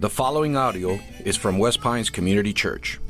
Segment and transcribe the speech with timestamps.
[0.00, 3.00] The following audio is from West Pines Community Church.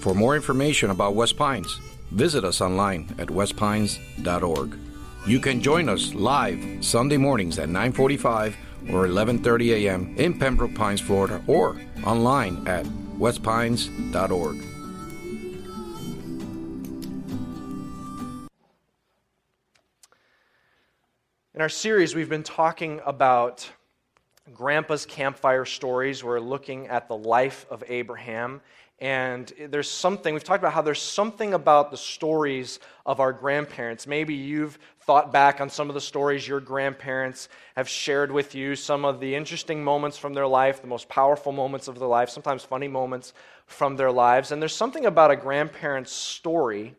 [0.00, 1.78] For more information about West Pines,
[2.10, 4.76] visit us online at westpines.org.
[5.24, 8.56] You can join us live Sunday mornings at 9:45
[8.90, 10.16] or 11:30 a.m.
[10.18, 12.86] in Pembroke Pines, Florida, or online at
[13.20, 14.56] westpines.org.
[21.54, 23.70] In our series, we've been talking about
[24.52, 26.24] Grandpa's campfire stories.
[26.24, 28.60] We're looking at the life of Abraham.
[28.98, 34.06] And there's something, we've talked about how there's something about the stories of our grandparents.
[34.06, 38.76] Maybe you've thought back on some of the stories your grandparents have shared with you,
[38.76, 42.30] some of the interesting moments from their life, the most powerful moments of their life,
[42.30, 43.32] sometimes funny moments
[43.66, 44.52] from their lives.
[44.52, 46.94] And there's something about a grandparent's story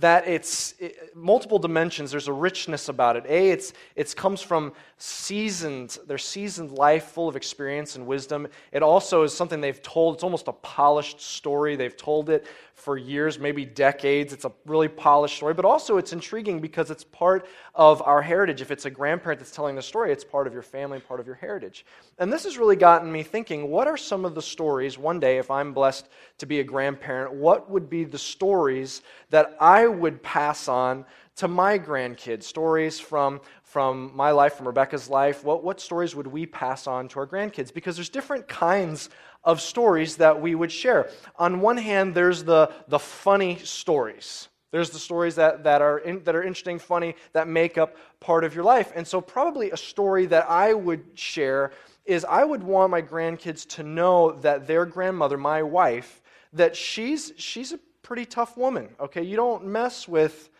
[0.00, 2.10] that it's it, multiple dimensions.
[2.10, 3.24] There's a richness about it.
[3.28, 8.48] A, it's it comes from seasoned, their seasoned life, full of experience and wisdom.
[8.72, 10.14] It also is something they've told.
[10.14, 11.76] It's almost a polished story.
[11.76, 12.46] They've told it
[12.78, 14.32] for years, maybe decades.
[14.32, 18.62] It's a really polished story, but also it's intriguing because it's part of our heritage.
[18.62, 21.26] If it's a grandparent that's telling the story, it's part of your family, part of
[21.26, 21.84] your heritage.
[22.18, 25.38] And this has really gotten me thinking what are some of the stories, one day,
[25.38, 30.22] if I'm blessed to be a grandparent, what would be the stories that I would
[30.22, 31.04] pass on
[31.36, 32.44] to my grandkids?
[32.44, 35.42] Stories from, from my life, from Rebecca's life.
[35.42, 37.74] What, what stories would we pass on to our grandkids?
[37.74, 39.10] Because there's different kinds
[39.48, 41.08] of stories that we would share.
[41.36, 44.48] On one hand, there's the, the funny stories.
[44.72, 48.44] There's the stories that, that, are in, that are interesting, funny, that make up part
[48.44, 48.92] of your life.
[48.94, 51.72] And so, probably a story that I would share
[52.04, 56.20] is I would want my grandkids to know that their grandmother, my wife,
[56.52, 59.22] that she's, she's a pretty tough woman, okay?
[59.22, 60.50] You don't mess with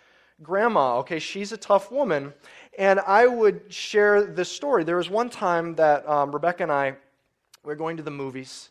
[0.43, 1.19] grandma, okay?
[1.19, 2.33] She's a tough woman.
[2.79, 4.85] And I would share this story.
[4.85, 6.97] There was one time that um, Rebecca and I
[7.69, 8.71] we're going to the movies,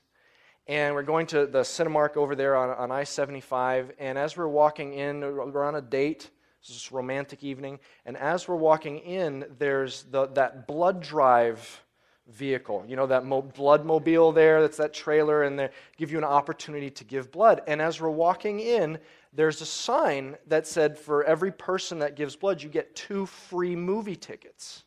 [0.67, 3.93] and we're going to the Cinemark over there on, on I 75.
[3.99, 6.29] And as we're walking in, we're on a date.
[6.67, 7.79] This romantic evening.
[8.05, 11.81] And as we're walking in, there's the, that blood drive
[12.27, 12.83] vehicle.
[12.85, 16.25] You know, that mo- blood mobile there, that's that trailer, and they give you an
[16.25, 17.61] opportunity to give blood.
[17.67, 18.99] And as we're walking in,
[19.31, 23.75] there's a sign that said, for every person that gives blood, you get two free
[23.75, 24.83] movie tickets.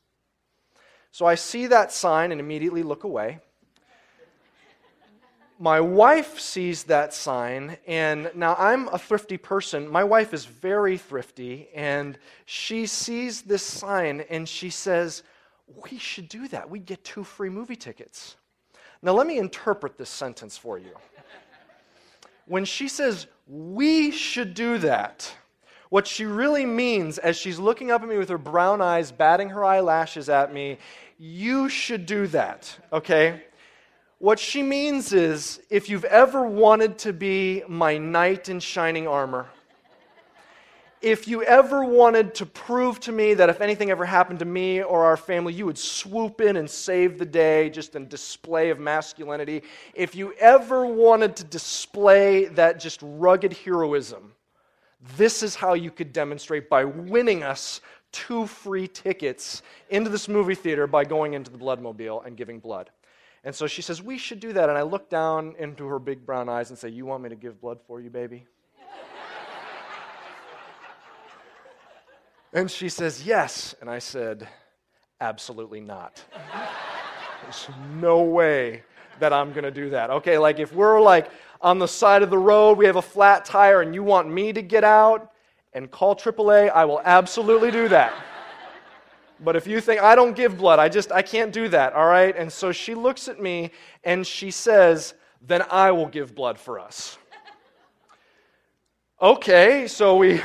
[1.13, 3.41] So I see that sign and immediately look away
[5.61, 9.87] my wife sees that sign, and now I'm a thrifty person.
[9.87, 15.23] My wife is very thrifty, and she sees this sign and she says,
[15.83, 16.71] We should do that.
[16.71, 18.37] We'd get two free movie tickets.
[19.03, 20.93] Now, let me interpret this sentence for you.
[22.47, 25.31] When she says, We should do that,
[25.91, 29.51] what she really means as she's looking up at me with her brown eyes, batting
[29.51, 30.79] her eyelashes at me,
[31.19, 33.43] you should do that, okay?
[34.21, 39.49] What she means is if you've ever wanted to be my knight in shining armor,
[41.01, 44.83] if you ever wanted to prove to me that if anything ever happened to me
[44.83, 48.79] or our family, you would swoop in and save the day, just in display of
[48.79, 49.63] masculinity,
[49.95, 54.35] if you ever wanted to display that just rugged heroism,
[55.17, 57.81] this is how you could demonstrate by winning us
[58.13, 62.91] two free tickets into this movie theater by going into the bloodmobile and giving blood.
[63.45, 64.69] And so she says, We should do that.
[64.69, 67.37] And I look down into her big brown eyes and say, You want me to
[67.37, 68.47] give blood for you, baby?
[72.53, 73.75] and she says, Yes.
[73.81, 74.49] And I said,
[75.21, 76.23] Absolutely not.
[77.43, 78.83] There's no way
[79.19, 80.11] that I'm going to do that.
[80.11, 81.31] Okay, like if we're like
[81.61, 84.53] on the side of the road, we have a flat tire, and you want me
[84.53, 85.33] to get out
[85.73, 88.13] and call AAA, I will absolutely do that.
[89.43, 92.07] But if you think, I don't give blood, I just, I can't do that, all
[92.07, 92.37] right?
[92.37, 93.71] And so she looks at me
[94.05, 97.17] and she says, then I will give blood for us.
[99.23, 100.43] okay, so we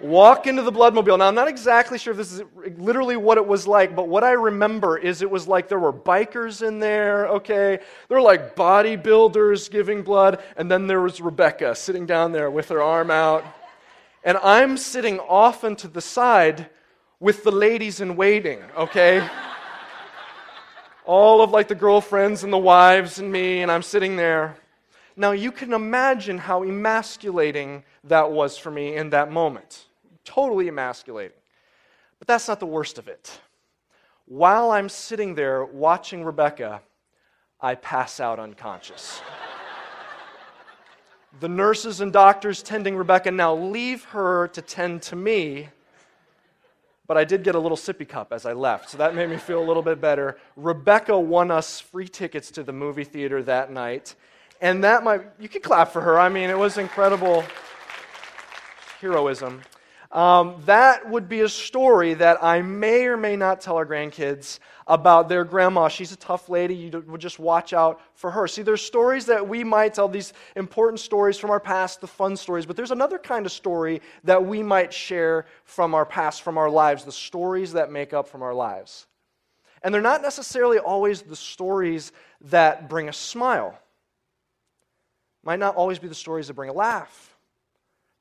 [0.00, 1.18] walk into the bloodmobile.
[1.18, 2.42] Now, I'm not exactly sure if this is
[2.76, 5.92] literally what it was like, but what I remember is it was like there were
[5.92, 7.78] bikers in there, okay?
[8.08, 12.68] There were like bodybuilders giving blood, and then there was Rebecca sitting down there with
[12.70, 13.44] her arm out.
[14.24, 16.68] And I'm sitting off to the side
[17.20, 19.26] with the ladies in waiting, okay?
[21.04, 24.56] All of like the girlfriends and the wives and me, and I'm sitting there.
[25.16, 29.86] Now you can imagine how emasculating that was for me in that moment.
[30.24, 31.36] Totally emasculating.
[32.18, 33.40] But that's not the worst of it.
[34.26, 36.82] While I'm sitting there watching Rebecca,
[37.60, 39.22] I pass out unconscious.
[41.40, 45.68] the nurses and doctors tending Rebecca now leave her to tend to me
[47.06, 49.36] but I did get a little sippy cup as I left, so that made me
[49.36, 50.38] feel a little bit better.
[50.56, 54.14] Rebecca won us free tickets to the movie theater that night,
[54.60, 56.18] and that might, you can clap for her.
[56.18, 57.44] I mean, it was incredible
[59.00, 59.62] heroism.
[60.16, 64.60] Um, that would be a story that I may or may not tell our grandkids
[64.86, 65.88] about their grandma.
[65.88, 66.74] She's a tough lady.
[66.74, 68.48] You would just watch out for her.
[68.48, 72.34] See, there's stories that we might tell, these important stories from our past, the fun
[72.38, 76.56] stories, but there's another kind of story that we might share from our past, from
[76.56, 79.06] our lives, the stories that make up from our lives.
[79.82, 82.10] And they're not necessarily always the stories
[82.40, 83.78] that bring a smile.
[85.44, 87.35] Might not always be the stories that bring a laugh.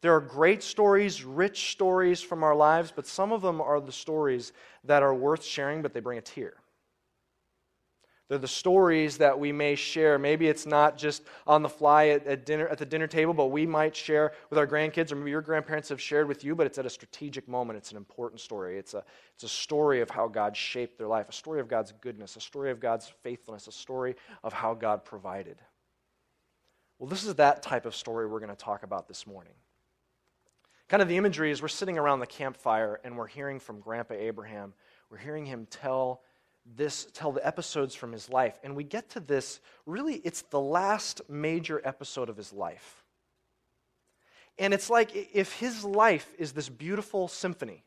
[0.02, 3.92] There are great stories, rich stories from our lives, but some of them are the
[3.92, 4.54] stories
[4.84, 6.54] that are worth sharing, but they bring a tear.
[8.28, 10.18] They're the stories that we may share.
[10.18, 13.48] Maybe it's not just on the fly at, at, dinner, at the dinner table, but
[13.48, 16.66] we might share with our grandkids, or maybe your grandparents have shared with you, but
[16.66, 17.78] it's at a strategic moment.
[17.78, 18.80] It's an important story.
[18.80, 19.04] It's a,
[19.36, 22.42] it's a story of how God shaped their life, a story of God's goodness, a
[22.42, 25.58] story of God's faithfulness, a story of how God provided.
[26.98, 29.54] Well, this is that type of story we're going to talk about this morning.
[30.88, 34.14] Kind of the imagery is we're sitting around the campfire and we're hearing from Grandpa
[34.16, 34.74] Abraham.
[35.10, 36.22] We're hearing him tell
[36.76, 38.60] this tell the episodes from his life.
[38.64, 43.04] And we get to this really it's the last major episode of his life.
[44.58, 47.84] And it's like if his life is this beautiful symphony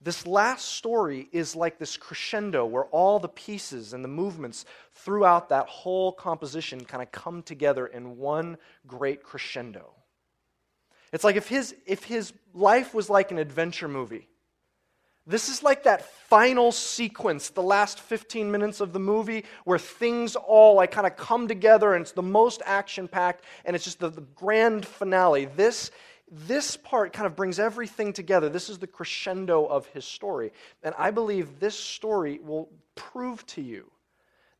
[0.00, 5.48] this last story is like this crescendo where all the pieces and the movements throughout
[5.48, 9.94] that whole composition kind of come together in one great crescendo
[11.12, 14.28] it's like if his, if his life was like an adventure movie.
[15.28, 20.36] This is like that final sequence, the last 15 minutes of the movie, where things
[20.36, 23.98] all like kind of come together and it's the most action packed and it's just
[23.98, 25.46] the, the grand finale.
[25.46, 25.90] This,
[26.30, 28.48] this part kind of brings everything together.
[28.48, 30.52] This is the crescendo of his story.
[30.84, 33.90] And I believe this story will prove to you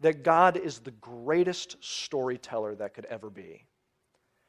[0.01, 3.67] that God is the greatest storyteller that could ever be.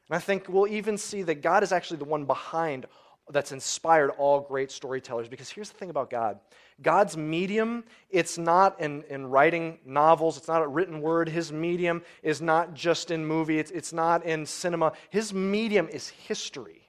[0.08, 2.86] And I think we'll even see that God is actually the one behind
[3.30, 5.28] that's inspired all great storytellers.
[5.28, 6.38] Because here's the thing about God
[6.80, 11.28] God's medium, it's not in, in writing novels, it's not a written word.
[11.28, 14.92] His medium is not just in movie, it's, it's not in cinema.
[15.10, 16.88] His medium is history.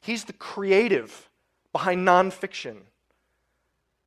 [0.00, 1.28] He's the creative
[1.72, 2.76] behind nonfiction.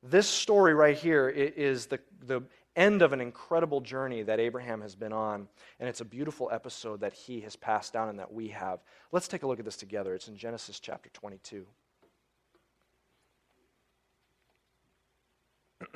[0.02, 2.42] This story right here is the, the
[2.76, 5.48] end of an incredible journey that Abraham has been on.
[5.78, 8.80] And it's a beautiful episode that he has passed down and that we have.
[9.10, 10.14] Let's take a look at this together.
[10.14, 11.66] It's in Genesis chapter 22.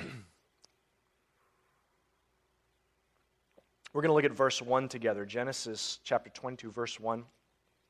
[3.93, 5.25] We're going to look at verse 1 together.
[5.25, 7.25] Genesis chapter 22, verse 1.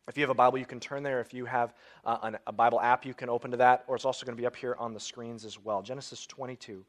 [0.08, 1.20] If you have a Bible, you can turn there.
[1.20, 1.74] If you have
[2.04, 4.40] uh, an, a Bible app, you can open to that, or it's also going to
[4.40, 5.82] be up here on the screens as well.
[5.82, 6.84] Genesis 22,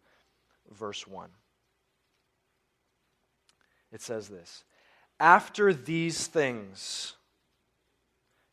[0.72, 1.32] verse 1
[3.92, 4.64] it says this
[5.20, 7.14] After these things,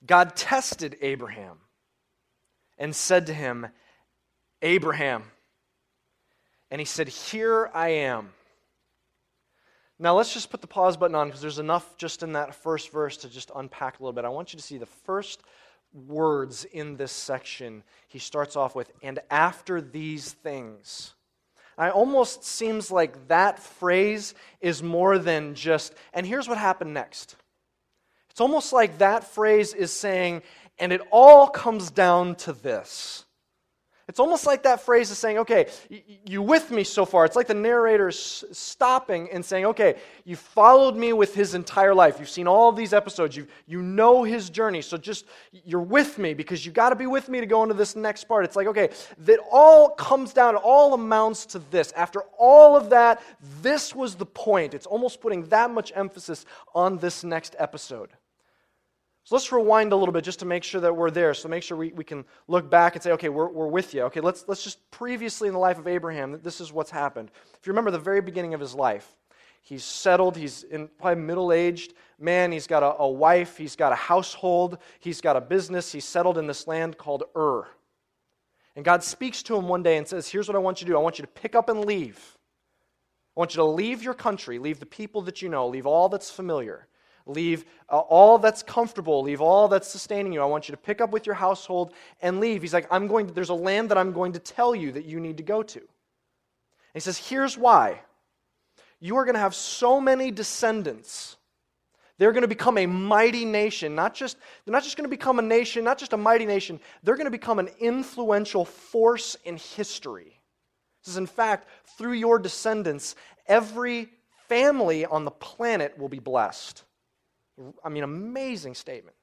[0.07, 1.59] God tested Abraham
[2.79, 3.67] and said to him,
[4.63, 5.25] Abraham.
[6.71, 8.31] And he said, Here I am.
[9.99, 12.91] Now let's just put the pause button on because there's enough just in that first
[12.91, 14.25] verse to just unpack a little bit.
[14.25, 15.43] I want you to see the first
[15.93, 17.85] words in this section.
[18.09, 21.15] He starts off with, And after these things.
[21.79, 27.37] It almost seems like that phrase is more than just, and here's what happened next.
[28.31, 30.43] It's almost like that phrase is saying,
[30.79, 33.24] and it all comes down to this.
[34.07, 35.67] It's almost like that phrase is saying, okay,
[36.27, 37.25] you with me so far.
[37.25, 41.95] It's like the narrator is stopping and saying, okay, you followed me with his entire
[41.95, 42.17] life.
[42.19, 43.37] You've seen all these episodes.
[43.37, 44.83] You, you know his journey.
[44.83, 47.75] So just, you're with me because you got to be with me to go into
[47.75, 48.45] this next part.
[48.45, 51.93] It's like, okay, that all comes down, all amounts to this.
[51.93, 53.23] After all of that,
[53.63, 54.75] this was the point.
[54.75, 56.45] It's almost putting that much emphasis
[56.75, 58.11] on this next episode.
[59.25, 61.33] So let's rewind a little bit just to make sure that we're there.
[61.33, 64.03] So make sure we, we can look back and say, okay, we're, we're with you.
[64.03, 67.31] Okay, let's, let's just previously in the life of Abraham, this is what's happened.
[67.59, 69.17] If you remember the very beginning of his life,
[69.63, 73.77] he's settled, he's in probably a middle aged man, he's got a, a wife, he's
[73.77, 77.67] got a household, he's got a business, he's settled in this land called Ur.
[78.77, 80.93] And God speaks to him one day and says, Here's what I want you to
[80.93, 82.37] do I want you to pick up and leave.
[83.37, 86.09] I want you to leave your country, leave the people that you know, leave all
[86.09, 86.87] that's familiar.
[87.27, 89.23] Leave uh, all that's comfortable.
[89.23, 90.43] Leave all that's sustaining you.
[90.43, 92.63] I want you to pick up with your household and leave.
[92.63, 95.05] He's like, I'm going to, there's a land that I'm going to tell you that
[95.07, 95.79] you need to go to.
[95.79, 95.89] And
[96.95, 98.01] he says, Here's why.
[99.01, 101.37] You are going to have so many descendants
[102.19, 103.95] They're going to become a mighty nation.
[103.95, 106.81] Not just, they're not just going to become a nation, not just a mighty nation.
[107.03, 110.41] They're going to become an influential force in history.
[111.03, 113.17] This is, in fact, through your descendants,
[113.47, 114.09] every
[114.49, 116.85] family on the planet will be blessed.
[117.85, 119.17] I mean, amazing statement.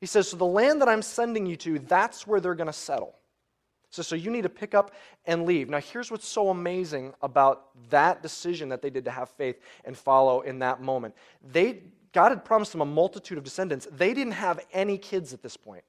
[0.00, 2.72] He says, So the land that I'm sending you to, that's where they're going to
[2.72, 3.14] settle.
[3.90, 4.92] So, so you need to pick up
[5.24, 5.70] and leave.
[5.70, 9.96] Now, here's what's so amazing about that decision that they did to have faith and
[9.96, 11.14] follow in that moment.
[11.42, 13.88] They, God had promised them a multitude of descendants.
[13.90, 15.84] They didn't have any kids at this point.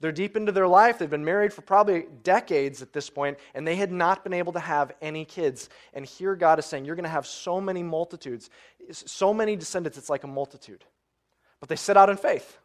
[0.00, 0.98] They're deep into their life.
[0.98, 4.52] They've been married for probably decades at this point, and they had not been able
[4.54, 5.68] to have any kids.
[5.92, 8.48] And here God is saying, You're going to have so many multitudes,
[8.90, 10.84] so many descendants, it's like a multitude.
[11.60, 12.58] But they set out in faith.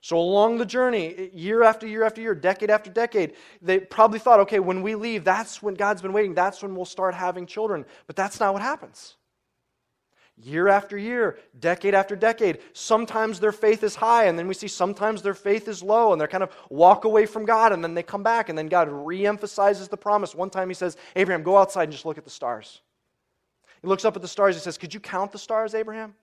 [0.00, 4.40] So, along the journey, year after year after year, decade after decade, they probably thought,
[4.40, 6.34] okay, when we leave, that's when God's been waiting.
[6.34, 7.84] That's when we'll start having children.
[8.08, 9.14] But that's not what happens.
[10.36, 14.66] Year after year, decade after decade, sometimes their faith is high, and then we see
[14.66, 17.94] sometimes their faith is low, and they kind of walk away from God, and then
[17.94, 20.34] they come back, and then God reemphasizes the promise.
[20.34, 22.80] One time he says, Abraham, go outside and just look at the stars.
[23.82, 26.14] He looks up at the stars, he says, Could you count the stars, Abraham?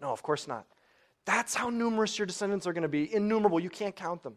[0.00, 0.66] No, of course not.
[1.24, 3.12] That's how numerous your descendants are going to be.
[3.12, 3.60] Innumerable.
[3.60, 4.36] You can't count them.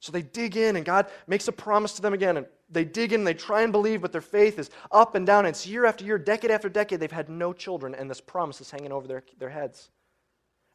[0.00, 2.36] So they dig in, and God makes a promise to them again.
[2.36, 5.46] And they dig in, they try and believe, but their faith is up and down.
[5.46, 8.70] It's year after year, decade after decade, they've had no children, and this promise is
[8.70, 9.90] hanging over their, their heads.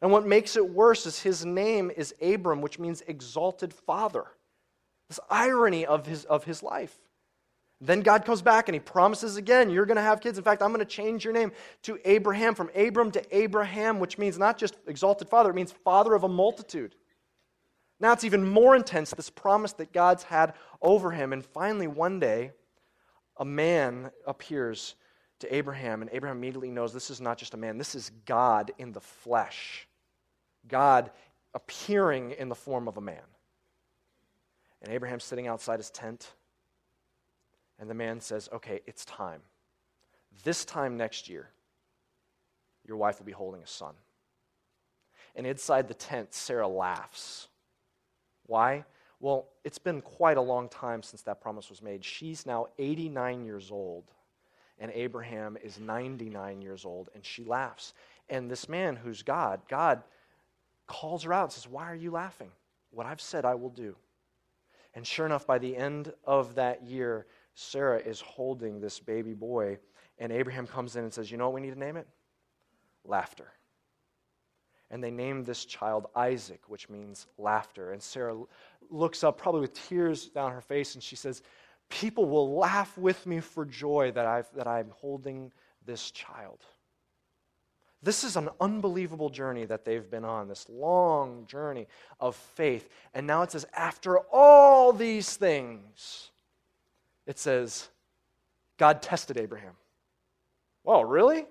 [0.01, 4.25] And what makes it worse is his name is Abram, which means exalted father.
[5.10, 6.96] This irony of his, of his life.
[7.80, 10.38] Then God comes back and he promises again, you're going to have kids.
[10.38, 11.51] In fact, I'm going to change your name
[11.84, 16.13] to Abraham, from Abram to Abraham, which means not just exalted father, it means father
[16.13, 16.96] of a multitude.
[18.00, 21.34] Now it's even more intense, this promise that God's had over him.
[21.34, 22.51] And finally, one day,
[23.38, 24.96] a man appears
[25.39, 28.72] to Abraham, and Abraham immediately knows this is not just a man, this is God
[28.77, 29.88] in the flesh.
[30.68, 31.12] God
[31.54, 33.22] appearing in the form of a man.
[34.82, 36.34] And Abraham's sitting outside his tent
[37.80, 39.42] and the man says, Okay, it's time.
[40.44, 41.50] This time next year,
[42.86, 43.94] your wife will be holding a son.
[45.36, 47.48] And inside the tent, Sarah laughs.
[48.48, 48.86] Why?
[49.20, 52.04] Well, it's been quite a long time since that promise was made.
[52.04, 54.06] She's now 89 years old,
[54.80, 57.94] and Abraham is 99 years old, and she laughs.
[58.30, 60.04] And this man who's God, God
[60.86, 62.51] calls her out and says, Why are you laughing?
[62.92, 63.96] What I've said I will do.
[64.94, 69.80] And sure enough, by the end of that year, Sarah is holding this baby boy,
[70.20, 72.08] and Abraham comes in and says, You know what we need to name it?
[73.04, 73.51] Laughter.
[74.89, 77.91] And they named this child Isaac, which means laughter.
[77.91, 78.38] And Sarah
[78.89, 81.41] looks up, probably with tears down her face, and she says,
[81.89, 85.51] People will laugh with me for joy that, I've, that I'm holding
[85.86, 86.60] this child.
[88.03, 91.88] This is an unbelievable journey that they've been on, this long journey
[92.20, 92.89] of faith.
[93.13, 96.29] And now it says, after all these things,
[97.25, 97.89] it says,
[98.77, 99.74] God tested Abraham.
[100.84, 101.46] Well, really?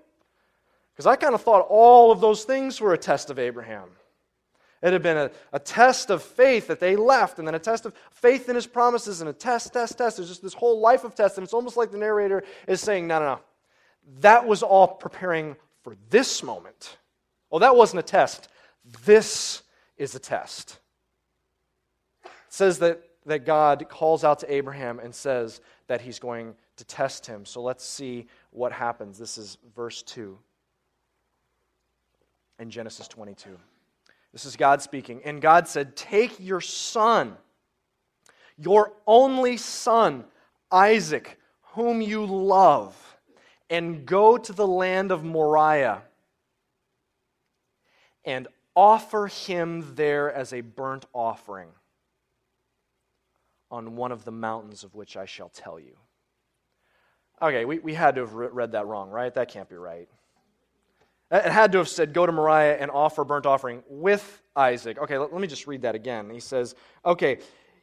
[0.97, 3.89] Because I kind of thought all of those things were a test of Abraham.
[4.81, 7.85] It had been a, a test of faith that they left, and then a test
[7.85, 10.17] of faith in his promises, and a test, test, test.
[10.17, 13.05] There's just this whole life of tests, and it's almost like the narrator is saying,
[13.05, 13.39] no, no, no.
[14.21, 16.97] That was all preparing for this moment.
[17.51, 18.47] Well, that wasn't a test.
[19.05, 19.61] This
[19.97, 20.79] is a test.
[22.25, 26.85] It says that that God calls out to Abraham and says that he's going to
[26.85, 27.45] test him.
[27.45, 29.19] So let's see what happens.
[29.19, 30.39] This is verse 2
[32.59, 33.57] in Genesis 22.
[34.33, 35.21] This is God speaking.
[35.23, 37.37] And God said, Take your son,
[38.57, 40.25] your only son,
[40.71, 41.39] Isaac,
[41.73, 42.95] whom you love,
[43.69, 46.01] and go to the land of Moriah
[48.25, 51.69] and offer him there as a burnt offering
[53.71, 55.95] on one of the mountains of which I shall tell you.
[57.41, 59.33] Okay, we, we had to have read that wrong, right?
[59.33, 60.09] That can't be right.
[61.29, 64.97] It had to have said, Go to Moriah and offer burnt offering with Isaac.
[64.97, 66.29] Okay, let, me just read that again.
[66.29, 67.39] He says, Okay,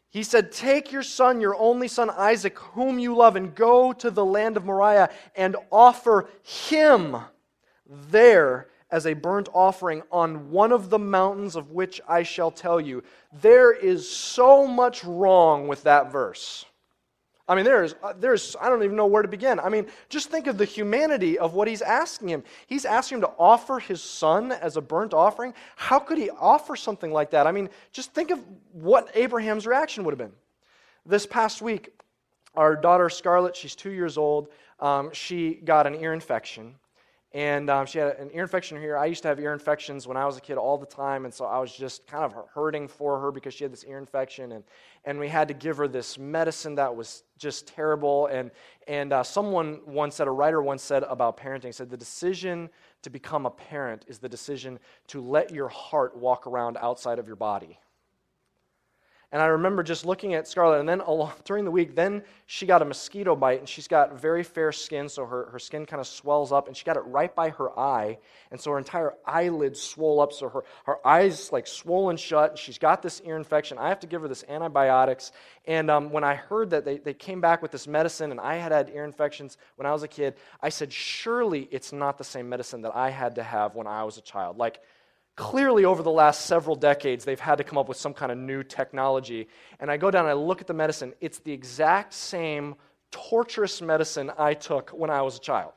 [0.09, 4.11] he said, Take your son, your only son Isaac, whom you love, and go to
[4.11, 7.17] the land of Moriah and offer him
[7.87, 12.81] there as a burnt offering on one of the mountains of which I shall tell
[12.81, 13.03] you.
[13.33, 16.65] There is so much wrong with that verse.
[17.47, 19.61] I mean, there's, uh, there's, I don't even know where to begin.
[19.61, 22.43] I mean, just think of the humanity of what he's asking him.
[22.67, 25.53] He's asking him to offer his son as a burnt offering.
[25.77, 27.47] How could he offer something like that?
[27.47, 28.41] I mean, just think of
[28.73, 30.33] what Abraham's reaction would have been.
[31.05, 31.91] This past week,
[32.55, 34.49] our daughter Scarlett, she's two years old,
[34.81, 36.75] um, she got an ear infection
[37.35, 38.97] and um, she had an ear infection here.
[38.97, 41.35] I used to have ear infections when I was a kid all the time, and
[41.35, 44.53] so I was just kind of hurting for her because she had this ear infection,
[44.53, 44.63] and,
[45.05, 48.29] and we had to give her this medicine that was just terrible.
[48.29, 48.53] And,
[48.87, 52.71] and uh, someone once said, a writer once said about parenting, said, the decision
[53.03, 57.27] to become a parent is the decision to let your heart walk around outside of
[57.27, 57.81] your body.
[59.33, 62.67] And I remember just looking at Scarlett, and then along, during the week, then she
[62.67, 66.01] got a mosquito bite, and she's got very fair skin, so her, her skin kind
[66.01, 68.19] of swells up, and she got it right by her eye,
[68.51, 72.59] and so her entire eyelid swole up, so her, her eyes like swollen shut, and
[72.59, 73.79] she's got this ear infection.
[73.79, 75.33] I have to give her this antibiotics.
[75.67, 78.57] And um, when I heard that they, they came back with this medicine, and I
[78.57, 82.25] had had ear infections when I was a kid, I said, surely it's not the
[82.25, 84.59] same medicine that I had to have when I was a child.
[84.59, 84.81] Like,
[85.37, 88.39] Clearly, over the last several decades, they've had to come up with some kind of
[88.39, 89.49] new technology.
[89.81, 91.13] And I go down and I look at the medicine.
[91.21, 92.77] It's the exact same
[93.11, 95.73] torturous medicine I took when I was a child.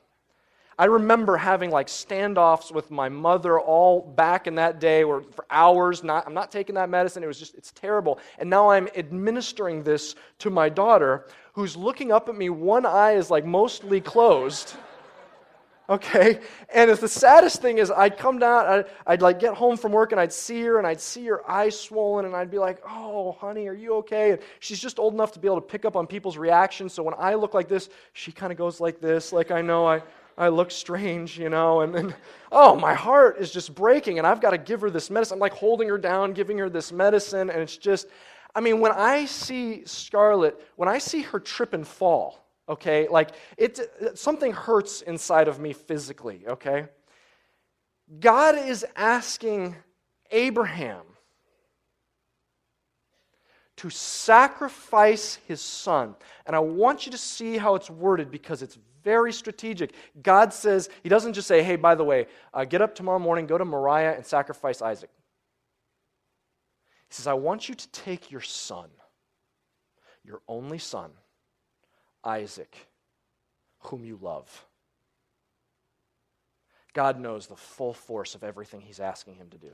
[0.79, 5.45] I remember having like standoffs with my mother all back in that day where for
[5.49, 8.87] hours not I'm not taking that medicine it was just it's terrible and now I'm
[8.95, 13.99] administering this to my daughter who's looking up at me one eye is like mostly
[13.99, 14.75] closed
[15.89, 16.39] okay?
[16.73, 20.11] And the saddest thing is I'd come down, I'd, I'd, like get home from work
[20.11, 23.33] and I'd see her and I'd see her eyes swollen and I'd be like, oh,
[23.33, 24.31] honey, are you okay?
[24.31, 26.93] And she's just old enough to be able to pick up on people's reactions.
[26.93, 29.87] So when I look like this, she kind of goes like this, like I know
[29.87, 30.01] I,
[30.37, 31.81] I look strange, you know?
[31.81, 32.15] And then,
[32.51, 35.35] oh, my heart is just breaking and I've got to give her this medicine.
[35.35, 37.49] I'm like holding her down, giving her this medicine.
[37.49, 38.07] And it's just,
[38.53, 43.07] I mean, when I see Scarlett, when I see her trip and fall, okay?
[43.07, 43.79] Like, it,
[44.15, 46.87] something hurts inside of me physically, okay?
[48.19, 49.75] God is asking
[50.31, 51.03] Abraham
[53.77, 56.15] to sacrifice his son.
[56.45, 59.93] And I want you to see how it's worded because it's very strategic.
[60.21, 63.45] God says, He doesn't just say, hey, by the way, uh, get up tomorrow morning,
[63.45, 65.09] go to Moriah, and sacrifice Isaac.
[67.07, 68.89] He says, I want you to take your son,
[70.25, 71.11] your only son,
[72.27, 72.87] Isaac,
[73.79, 74.65] whom you love.
[76.93, 79.71] God knows the full force of everything he's asking him to do.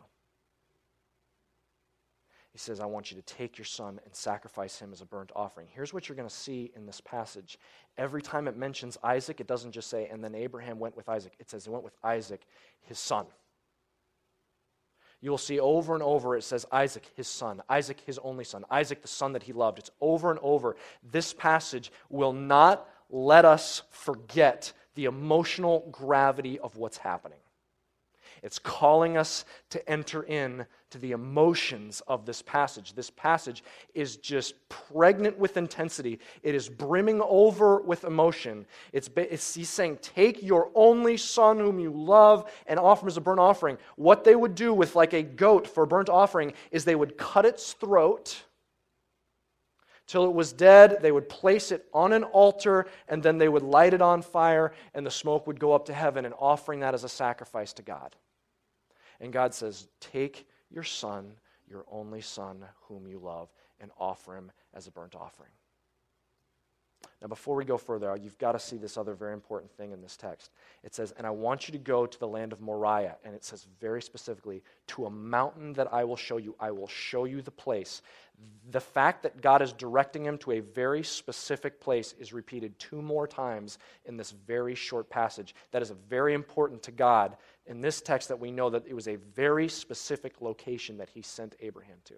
[2.51, 5.31] He says, I want you to take your son and sacrifice him as a burnt
[5.35, 5.67] offering.
[5.73, 7.57] Here's what you're going to see in this passage.
[7.97, 11.33] Every time it mentions Isaac, it doesn't just say, and then Abraham went with Isaac.
[11.39, 12.45] It says, he went with Isaac,
[12.81, 13.25] his son.
[15.23, 18.65] You will see over and over it says Isaac, his son, Isaac, his only son,
[18.69, 19.79] Isaac, the son that he loved.
[19.79, 20.75] It's over and over.
[21.01, 27.37] This passage will not let us forget the emotional gravity of what's happening.
[28.43, 32.93] It's calling us to enter in to the emotions of this passage.
[32.93, 36.19] This passage is just pregnant with intensity.
[36.43, 38.65] It is brimming over with emotion.
[38.91, 43.17] It's, it's, he's saying, Take your only son whom you love and offer him as
[43.17, 43.77] a burnt offering.
[43.95, 47.17] What they would do with like a goat for a burnt offering is they would
[47.17, 48.43] cut its throat
[50.05, 50.97] till it was dead.
[51.01, 54.73] They would place it on an altar, and then they would light it on fire,
[54.93, 57.81] and the smoke would go up to heaven, and offering that as a sacrifice to
[57.81, 58.15] God.
[59.19, 61.33] And God says, Take your son,
[61.67, 65.51] your only son, whom you love, and offer him as a burnt offering.
[67.23, 70.01] Now, before we go further, you've got to see this other very important thing in
[70.01, 70.51] this text.
[70.83, 73.15] It says, And I want you to go to the land of Moriah.
[73.23, 76.53] And it says very specifically, to a mountain that I will show you.
[76.59, 78.01] I will show you the place.
[78.71, 83.01] The fact that God is directing him to a very specific place is repeated two
[83.01, 85.55] more times in this very short passage.
[85.71, 89.07] That is very important to God in this text that we know that it was
[89.07, 92.15] a very specific location that he sent Abraham to.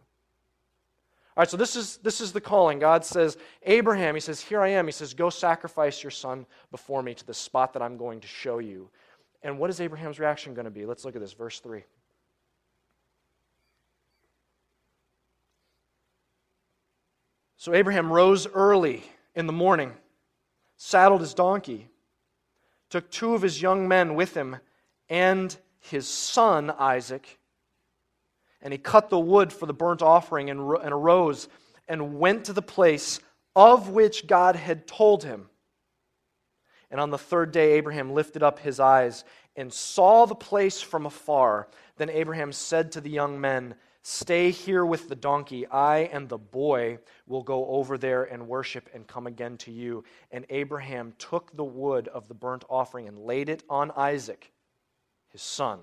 [1.38, 2.80] All right, so this is, this is the calling.
[2.80, 4.86] God says, Abraham, he says, Here I am.
[4.86, 8.28] He says, Go sacrifice your son before me to the spot that I'm going to
[8.28, 8.90] show you.
[9.44, 10.86] And what is Abraham's reaction going to be?
[10.86, 11.84] Let's look at this, verse 3.
[17.58, 19.04] So Abraham rose early
[19.36, 19.92] in the morning,
[20.78, 21.90] saddled his donkey,
[22.90, 24.58] took two of his young men with him,
[25.10, 27.40] and his son Isaac
[28.66, 31.48] and he cut the wood for the burnt offering and, and arose
[31.88, 33.20] and went to the place
[33.56, 35.50] of which God had told him.
[36.90, 39.24] And on the third day, Abraham lifted up his eyes
[39.56, 41.68] and saw the place from afar.
[41.98, 45.68] Then Abraham said to the young men, Stay here with the donkey.
[45.68, 50.04] I and the boy will go over there and worship and come again to you.
[50.32, 54.52] And Abraham took the wood of the burnt offering and laid it on Isaac,
[55.36, 55.80] his son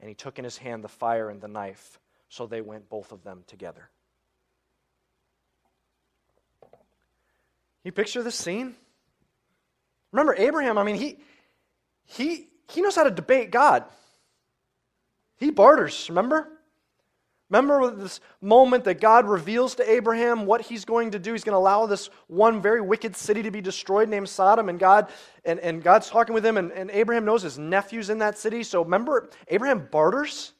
[0.00, 1.98] and he took in his hand the fire and the knife.
[2.28, 3.88] So they went both of them together.
[7.84, 8.74] You picture this scene?
[10.12, 11.20] Remember, Abraham, I mean, he,
[12.04, 13.84] he, he knows how to debate God.
[15.38, 16.50] He barters, remember?
[17.50, 21.32] Remember this moment that God reveals to Abraham what he's going to do.
[21.32, 24.78] He's going to allow this one very wicked city to be destroyed named Sodom, and
[24.78, 25.10] God
[25.44, 28.62] and, and God's talking with him, and, and Abraham knows his nephew's in that city.
[28.62, 30.52] So remember, Abraham barters.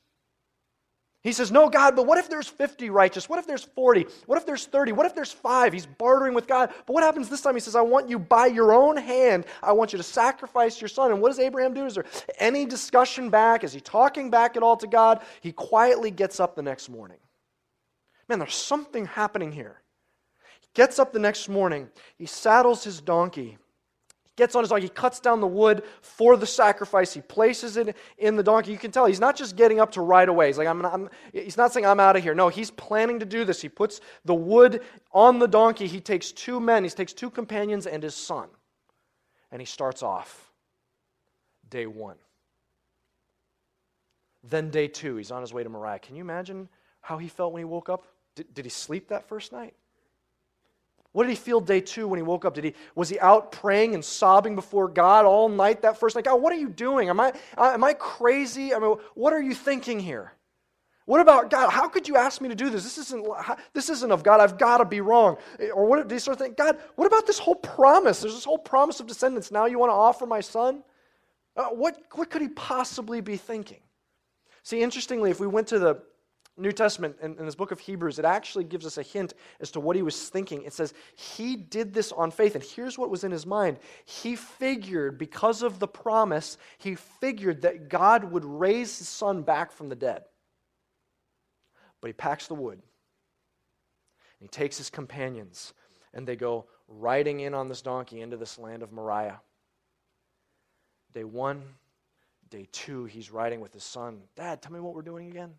[1.25, 3.29] He says, No, God, but what if there's 50 righteous?
[3.29, 4.07] What if there's 40?
[4.27, 4.93] What if there's 30?
[4.93, 5.73] What if there's five?
[5.73, 6.73] He's bartering with God.
[6.87, 7.55] But what happens this time?
[7.55, 9.47] He says, I want you by your own hand.
[9.63, 11.11] I want you to sacrifice your son.
[11.11, 11.87] And what does Abraham do?
[11.87, 12.07] Is there
[12.39, 13.65] any discussion back?
[13.65, 15.23] Is he talking back at all to God?
[15.41, 17.19] He quietly gets up the next morning.
[18.29, 19.83] Man, there's something happening here.
[20.61, 23.59] He gets up the next morning, he saddles his donkey
[24.39, 27.95] gets on his donkey, he cuts down the wood for the sacrifice, he places it
[28.17, 28.73] in the donkey.
[28.73, 30.47] You can tell he's not just getting up to right away.
[30.47, 32.35] He's like, I'm, I'm, he's not saying, I'm out of here.
[32.35, 33.61] No, he's planning to do this.
[33.61, 34.81] He puts the wood
[35.13, 35.87] on the donkey.
[35.87, 38.49] He takes two men, he takes two companions and his son,
[39.53, 40.51] and he starts off.
[41.69, 42.17] Day one.
[44.43, 45.99] Then day two, he's on his way to Moriah.
[45.99, 46.69] Can you imagine
[47.03, 48.07] how he felt when he woke up?
[48.35, 49.75] Did, did he sleep that first night?
[51.13, 52.55] What did he feel day two when he woke up?
[52.55, 56.27] Did he, was he out praying and sobbing before God all night that first night?
[56.27, 57.09] God, what are you doing?
[57.09, 58.75] Am I, am I crazy?
[58.75, 60.33] I mean, what are you thinking here?
[61.07, 61.71] What about God?
[61.71, 62.85] How could you ask me to do this?
[62.85, 63.27] This isn't,
[63.73, 64.41] this isn't of God.
[64.41, 65.39] I've got to be wrong.
[65.73, 66.55] Or what did he start thinking?
[66.59, 68.21] God, what about this whole promise?
[68.21, 69.51] There's this whole promise of descendants.
[69.51, 70.83] Now you want to offer my son?
[71.57, 73.81] Uh, what, what could he possibly be thinking?
[74.63, 76.03] See, interestingly, if we went to the
[76.59, 79.71] New Testament, in, in, this book of Hebrews, it actually gives us a hint as
[79.71, 80.63] to what he was thinking.
[80.65, 82.55] It says, He did this on faith.
[82.55, 83.79] And here's what was in his mind.
[84.05, 89.71] He figured, because of the promise, he figured that God would raise his son back
[89.71, 90.25] from the dead.
[92.01, 92.81] But he packs the wood.
[94.41, 95.75] And he takes his companions,
[96.13, 99.41] and they go riding in on this donkey into this land of Moriah.
[101.13, 101.63] Day one,
[102.51, 104.21] day two, he's riding with his son.
[104.37, 105.55] Dad, tell me what we're doing again.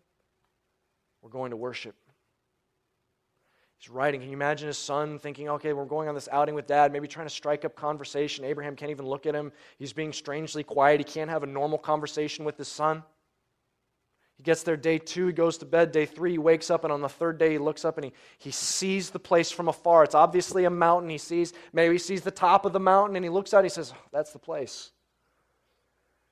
[1.22, 1.94] We're going to worship.
[3.78, 4.20] He's writing.
[4.20, 7.08] Can you imagine his son thinking, okay, we're going on this outing with dad, maybe
[7.08, 8.44] trying to strike up conversation?
[8.44, 9.52] Abraham can't even look at him.
[9.78, 11.00] He's being strangely quiet.
[11.00, 13.02] He can't have a normal conversation with his son.
[14.36, 15.92] He gets there day two, he goes to bed.
[15.92, 18.12] Day three, he wakes up, and on the third day, he looks up and he,
[18.38, 20.04] he sees the place from afar.
[20.04, 21.10] It's obviously a mountain.
[21.10, 23.66] He sees, maybe he sees the top of the mountain, and he looks out and
[23.66, 24.92] he says, oh, That's the place.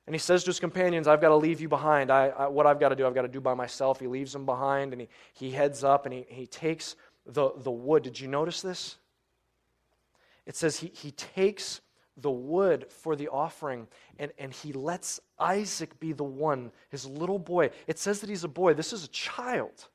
[0.09, 2.09] And he says to his companions, I've got to leave you behind.
[2.09, 3.99] I, I, what I've got to do, I've got to do by myself.
[3.99, 6.95] He leaves them behind and he, he heads up and he, he takes
[7.27, 8.01] the, the wood.
[8.01, 8.97] Did you notice this?
[10.47, 11.81] It says he, he takes
[12.17, 17.37] the wood for the offering and, and he lets Isaac be the one, his little
[17.37, 17.69] boy.
[17.85, 18.73] It says that he's a boy.
[18.73, 19.89] This is a child.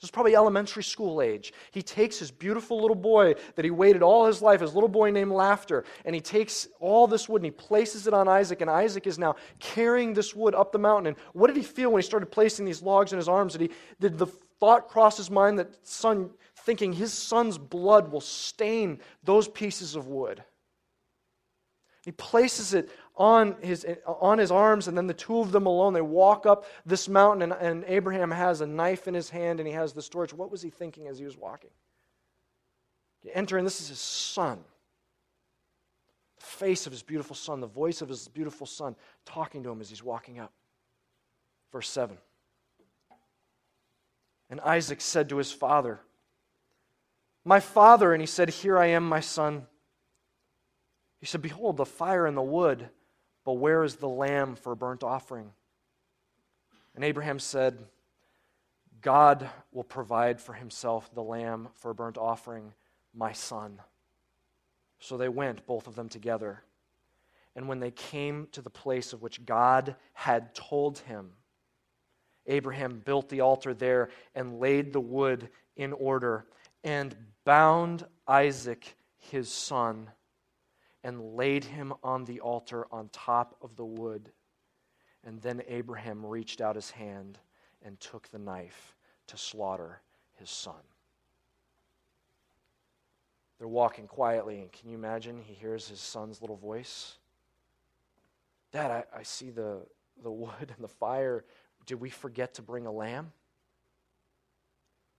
[0.00, 1.52] This is probably elementary school age.
[1.72, 5.10] He takes his beautiful little boy that he waited all his life, his little boy
[5.10, 8.70] named Laughter, and he takes all this wood and he places it on Isaac, and
[8.70, 11.08] Isaac is now carrying this wood up the mountain.
[11.08, 13.52] And what did he feel when he started placing these logs in his arms?
[13.52, 18.22] Did, he, did the thought cross his mind that son, thinking his son's blood will
[18.22, 20.42] stain those pieces of wood?
[22.02, 22.88] He places it
[23.20, 26.64] on his, on his arms, and then the two of them alone, they walk up
[26.86, 30.08] this mountain, and, and Abraham has a knife in his hand and he has this
[30.08, 30.32] torch.
[30.32, 31.68] What was he thinking as he was walking?
[33.22, 34.60] You enter, and this is his son.
[36.38, 39.82] The face of his beautiful son, the voice of his beautiful son talking to him
[39.82, 40.54] as he's walking up.
[41.72, 42.16] Verse 7.
[44.48, 46.00] And Isaac said to his father,
[47.44, 49.66] My father, and he said, Here I am, my son.
[51.20, 52.88] He said, Behold, the fire and the wood
[53.44, 55.52] but where is the lamb for a burnt offering?
[56.94, 57.78] And Abraham said,
[59.00, 62.74] God will provide for himself the lamb for a burnt offering,
[63.14, 63.80] my son.
[64.98, 66.62] So they went, both of them together.
[67.56, 71.30] And when they came to the place of which God had told him,
[72.46, 76.46] Abraham built the altar there and laid the wood in order
[76.84, 80.10] and bound Isaac, his son
[81.02, 84.30] and laid him on the altar on top of the wood.
[85.24, 87.38] And then Abraham reached out his hand
[87.82, 88.94] and took the knife
[89.28, 90.00] to slaughter
[90.38, 90.74] his son.
[93.58, 95.42] They're walking quietly, and can you imagine?
[95.46, 97.18] He hears his son's little voice.
[98.72, 99.82] Dad, I, I see the,
[100.22, 101.44] the wood and the fire.
[101.84, 103.32] Did we forget to bring a lamb?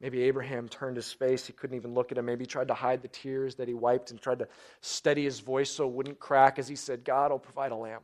[0.02, 1.46] Maybe Abraham turned his face.
[1.46, 2.26] He couldn't even look at him.
[2.26, 4.48] Maybe he tried to hide the tears that he wiped and tried to
[4.82, 8.02] steady his voice so it wouldn't crack as he said, God will provide a lamb.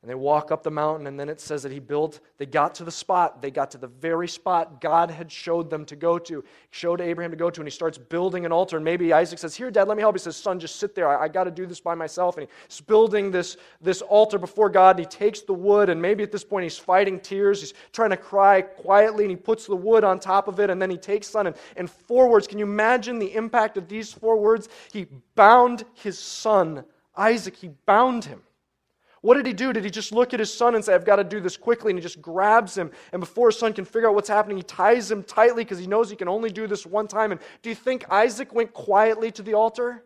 [0.00, 2.72] And they walk up the mountain, and then it says that he built, they got
[2.76, 3.42] to the spot.
[3.42, 7.32] They got to the very spot God had showed them to go to, showed Abraham
[7.32, 8.76] to go to, and he starts building an altar.
[8.76, 10.14] And maybe Isaac says, Here, Dad, let me help.
[10.14, 11.08] He says, Son, just sit there.
[11.08, 12.38] I, I got to do this by myself.
[12.38, 16.22] And he's building this, this altar before God, and he takes the wood, and maybe
[16.22, 17.58] at this point he's fighting tears.
[17.58, 20.80] He's trying to cry quietly, and he puts the wood on top of it, and
[20.80, 21.48] then he takes son.
[21.48, 24.68] And, and four words, can you imagine the impact of these four words?
[24.92, 26.84] He bound his son,
[27.16, 28.42] Isaac, he bound him.
[29.20, 29.72] What did he do?
[29.72, 31.90] Did he just look at his son and say, I've got to do this quickly?
[31.90, 32.90] And he just grabs him.
[33.12, 35.86] And before his son can figure out what's happening, he ties him tightly because he
[35.86, 37.32] knows he can only do this one time.
[37.32, 40.04] And do you think Isaac went quietly to the altar?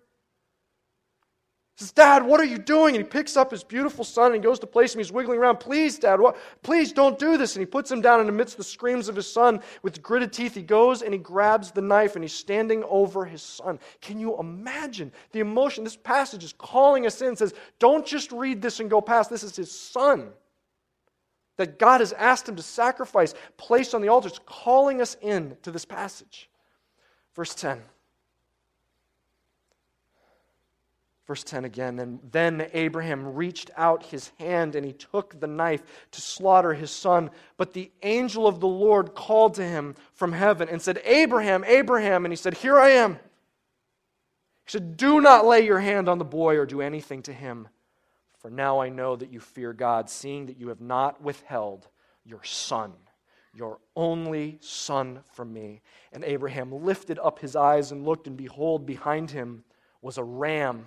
[1.76, 2.94] Says, Dad, what are you doing?
[2.96, 4.98] And he picks up his beautiful son and goes to place him.
[4.98, 5.58] He's wiggling around.
[5.58, 6.36] Please, Dad, what?
[6.62, 7.56] please don't do this.
[7.56, 10.54] And he puts him down and amidst the screams of his son with gritted teeth.
[10.54, 13.78] He goes and he grabs the knife and he's standing over his son.
[14.02, 15.82] Can you imagine the emotion?
[15.82, 19.30] This passage is calling us in, says, don't just read this and go past.
[19.30, 20.28] This is his son
[21.56, 24.28] that God has asked him to sacrifice, placed on the altar.
[24.28, 26.50] It's calling us in to this passage.
[27.34, 27.80] Verse 10.
[31.26, 31.98] Verse 10 again.
[32.00, 36.90] And then Abraham reached out his hand and he took the knife to slaughter his
[36.90, 37.30] son.
[37.56, 42.24] But the angel of the Lord called to him from heaven and said, Abraham, Abraham.
[42.24, 43.14] And he said, Here I am.
[44.64, 47.68] He said, Do not lay your hand on the boy or do anything to him.
[48.38, 51.86] For now I know that you fear God, seeing that you have not withheld
[52.24, 52.92] your son,
[53.54, 55.80] your only son, from me.
[56.12, 59.62] And Abraham lifted up his eyes and looked, and behold, behind him
[60.00, 60.86] was a ram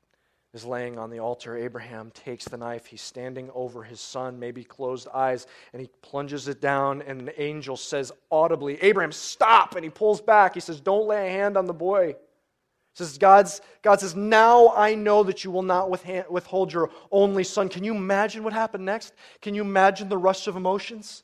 [0.53, 1.55] is laying on the altar.
[1.55, 2.85] Abraham takes the knife.
[2.85, 7.01] He's standing over his son, maybe closed eyes, and he plunges it down.
[7.03, 9.75] And an angel says audibly, Abraham, stop!
[9.75, 10.53] And he pulls back.
[10.53, 12.07] He says, Don't lay a hand on the boy.
[12.07, 17.45] He says, God's, God says, Now I know that you will not withhold your only
[17.45, 17.69] son.
[17.69, 19.13] Can you imagine what happened next?
[19.41, 21.23] Can you imagine the rush of emotions?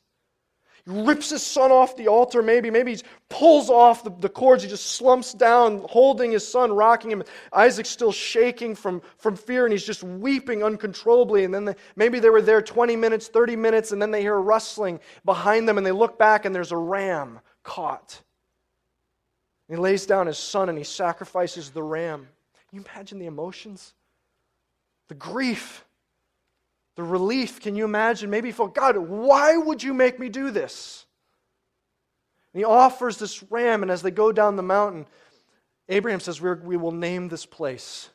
[0.88, 2.70] Rips his son off the altar, maybe.
[2.70, 4.62] Maybe he pulls off the, the, cords.
[4.62, 7.22] He just slumps down, holding his son, rocking him.
[7.52, 11.44] Isaac's still shaking from, from fear, and he's just weeping uncontrollably.
[11.44, 14.40] And then they, maybe they were there 20 minutes, 30 minutes, and then they hear
[14.40, 18.22] rustling behind them, and they look back, and there's a ram caught.
[19.68, 22.28] He lays down his son, and he sacrifices the ram.
[22.70, 23.92] Can you imagine the emotions?
[25.08, 25.84] The grief
[26.98, 28.28] the relief, can you imagine?
[28.28, 31.06] Maybe felt, God, why would you make me do this?
[32.52, 35.06] And he offers this ram, and as they go down the mountain,
[35.88, 38.10] Abraham says, We will name this place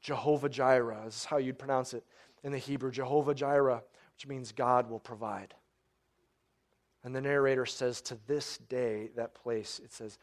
[0.00, 1.02] Jehovah Jireh.
[1.04, 2.02] This is how you'd pronounce it
[2.42, 3.80] in the Hebrew Jehovah Jireh,
[4.16, 5.54] which means God will provide.
[7.04, 10.18] And the narrator says, To this day, that place, it says,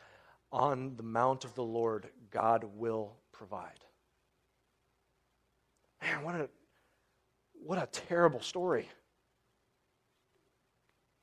[0.52, 3.80] On the mount of the Lord, God will provide.
[6.02, 6.50] Man, what a
[7.66, 8.88] what a terrible story.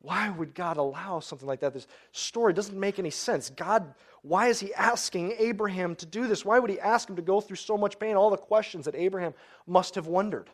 [0.03, 1.75] Why would God allow something like that?
[1.75, 3.51] This story doesn't make any sense.
[3.51, 6.45] God, why is He asking Abraham to do this?
[6.45, 8.17] Why would He ask him to go through so much pain?
[8.17, 9.35] All the questions that Abraham
[9.67, 10.49] must have wondered.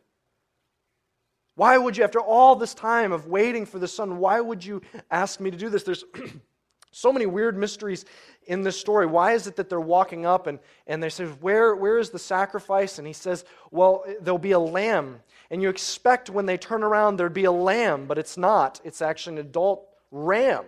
[1.54, 4.82] Why would you, after all this time of waiting for the son, why would you
[5.10, 5.84] ask me to do this?
[5.84, 6.04] There's
[6.90, 8.04] so many weird mysteries
[8.46, 9.06] in this story.
[9.06, 12.18] Why is it that they're walking up and, and they say, where, where is the
[12.18, 12.98] sacrifice?
[12.98, 17.16] And he says, Well, there'll be a lamb and you expect when they turn around
[17.16, 18.80] there'd be a lamb, but it's not.
[18.84, 20.64] It's actually an adult ram.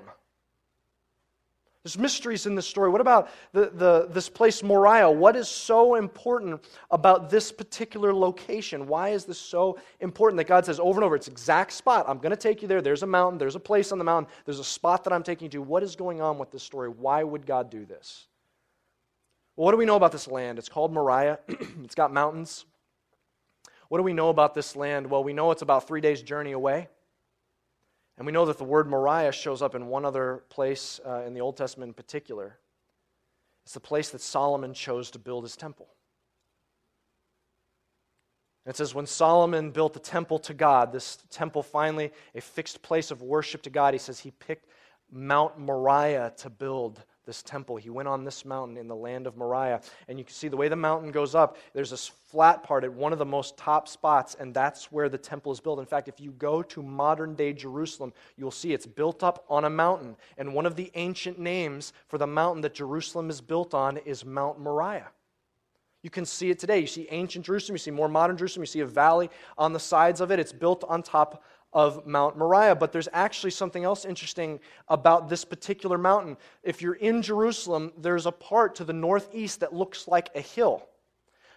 [1.88, 2.90] There's mysteries in this story.
[2.90, 5.10] What about the, the, this place, Moriah?
[5.10, 6.60] What is so important
[6.90, 8.86] about this particular location?
[8.86, 12.04] Why is this so important that God says over and over, it's exact spot.
[12.06, 12.82] I'm going to take you there.
[12.82, 13.38] There's a mountain.
[13.38, 14.30] There's a place on the mountain.
[14.44, 15.62] There's a spot that I'm taking you to.
[15.62, 16.90] What is going on with this story?
[16.90, 18.26] Why would God do this?
[19.56, 20.58] Well, what do we know about this land?
[20.58, 21.38] It's called Moriah.
[21.84, 22.66] it's got mountains.
[23.88, 25.08] What do we know about this land?
[25.08, 26.88] Well, we know it's about three days' journey away.
[28.16, 31.34] And we know that the word Moriah shows up in one other place uh, in
[31.34, 32.58] the Old Testament in particular.
[33.64, 35.88] It's the place that Solomon chose to build his temple.
[38.64, 42.82] And it says, when Solomon built the temple to God, this temple finally, a fixed
[42.82, 44.66] place of worship to God, he says he picked
[45.10, 47.76] Mount Moriah to build this temple.
[47.76, 49.82] He went on this mountain in the land of Moriah.
[50.08, 52.92] And you can see the way the mountain goes up, there's this flat part at
[52.92, 55.78] one of the most top spots, and that's where the temple is built.
[55.78, 59.66] In fact, if you go to modern day Jerusalem, you'll see it's built up on
[59.66, 60.16] a mountain.
[60.38, 64.24] And one of the ancient names for the mountain that Jerusalem is built on is
[64.24, 65.08] Mount Moriah.
[66.02, 66.78] You can see it today.
[66.78, 69.80] You see ancient Jerusalem, you see more modern Jerusalem, you see a valley on the
[69.80, 70.38] sides of it.
[70.38, 72.74] It's built on top of Mount Moriah.
[72.74, 76.36] But there's actually something else interesting about this particular mountain.
[76.62, 80.88] If you're in Jerusalem, there's a part to the northeast that looks like a hill.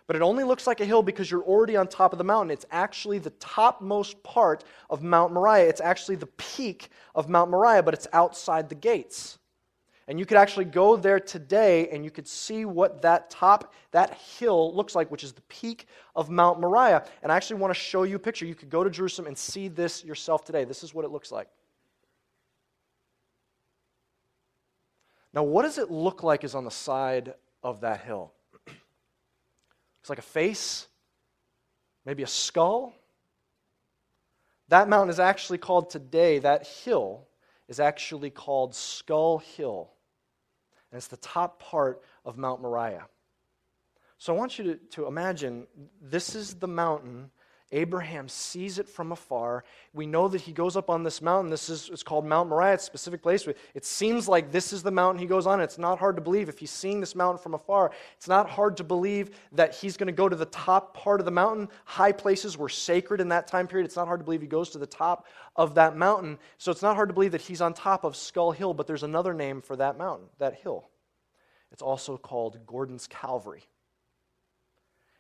[0.08, 2.52] But it only looks like a hill because you're already on top of the mountain.
[2.52, 5.70] It's actually the topmost part of Mount Moriah.
[5.70, 9.38] It's actually the peak of Mount Moriah, but it's outside the gates.
[10.08, 14.16] And you could actually go there today and you could see what that top, that
[14.16, 17.06] hill looks like, which is the peak of Mount Moriah.
[17.22, 18.46] And I actually want to show you a picture.
[18.46, 20.64] You could go to Jerusalem and see this yourself today.
[20.66, 21.48] This is what it looks like.
[25.34, 28.34] Now, what does it look like is on the side of that hill?
[30.02, 30.88] It's like a face,
[32.08, 32.92] maybe a skull.
[34.70, 37.28] That mountain is actually called today, that hill
[37.72, 39.90] is actually called Skull Hill.
[40.92, 43.08] And it's the top part of Mount Moriah.
[44.18, 45.68] So I want you to, to imagine
[46.02, 47.32] this is the mountain
[47.72, 49.64] Abraham sees it from afar.
[49.94, 51.50] We know that he goes up on this mountain.
[51.50, 53.48] This is it's called Mount Moriah, it's a specific place.
[53.74, 55.62] It seems like this is the mountain he goes on.
[55.62, 57.92] It's not hard to believe if he's seeing this mountain from afar.
[58.18, 61.26] It's not hard to believe that he's going to go to the top part of
[61.26, 61.70] the mountain.
[61.86, 63.86] High places were sacred in that time period.
[63.86, 66.38] It's not hard to believe he goes to the top of that mountain.
[66.58, 69.04] So it's not hard to believe that he's on top of Skull Hill, but there's
[69.04, 70.90] another name for that mountain, that hill.
[71.72, 73.64] It's also called Gordon's Calvary.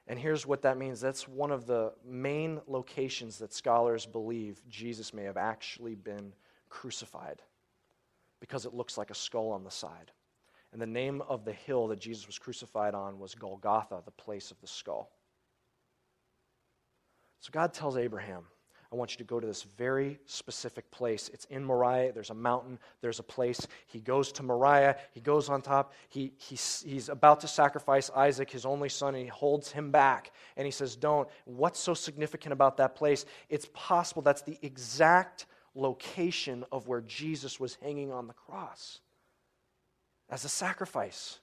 [0.07, 5.13] And here's what that means that's one of the main locations that scholars believe Jesus
[5.13, 6.33] may have actually been
[6.69, 7.41] crucified
[8.39, 10.11] because it looks like a skull on the side.
[10.73, 14.51] And the name of the hill that Jesus was crucified on was Golgotha, the place
[14.51, 15.11] of the skull.
[17.41, 18.45] So God tells Abraham,
[18.91, 21.29] I want you to go to this very specific place.
[21.33, 22.11] It's in Moriah.
[22.11, 23.65] There's a mountain, there's a place.
[23.87, 24.97] He goes to Moriah.
[25.13, 25.93] He goes on top.
[26.09, 30.33] He, he's, he's about to sacrifice Isaac, his only son, and he holds him back.
[30.57, 31.29] And he says, Don't.
[31.45, 33.25] What's so significant about that place?
[33.49, 38.99] It's possible that's the exact location of where Jesus was hanging on the cross
[40.29, 41.39] as a sacrifice.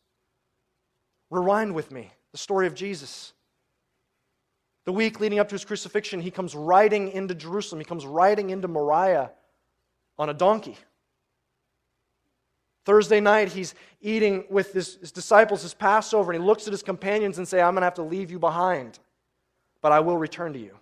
[1.31, 3.33] Rewind with me the story of Jesus.
[4.89, 7.79] The week leading up to his crucifixion, he comes riding into Jerusalem.
[7.79, 9.33] He comes riding into Moriah
[10.19, 10.79] on a donkey.
[12.87, 16.83] Thursday night, he's eating with his, his disciples his Passover, and he looks at his
[16.83, 18.99] companions and say, I'm going to have to leave you behind,
[19.83, 20.75] but I will return to you.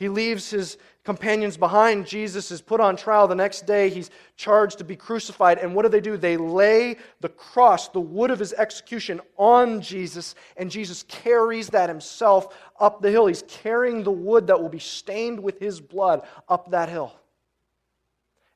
[0.00, 2.06] He leaves his companions behind.
[2.06, 3.28] Jesus is put on trial.
[3.28, 5.58] The next day, he's charged to be crucified.
[5.58, 6.16] And what do they do?
[6.16, 11.90] They lay the cross, the wood of his execution, on Jesus, and Jesus carries that
[11.90, 13.26] himself up the hill.
[13.26, 17.19] He's carrying the wood that will be stained with his blood up that hill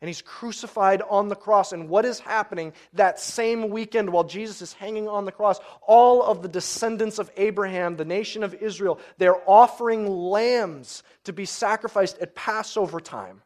[0.04, 1.72] and he's crucified on the cross.
[1.72, 5.58] And what is happening that same weekend while Jesus is hanging on the cross?
[5.80, 11.46] All of the descendants of Abraham, the nation of Israel, they're offering lambs to be
[11.46, 13.40] sacrificed at Passover time.